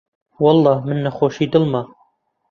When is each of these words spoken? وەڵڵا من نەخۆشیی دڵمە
وەڵڵا 0.43 0.73
من 0.85 0.97
نەخۆشیی 1.05 1.51
دڵمە 1.53 1.81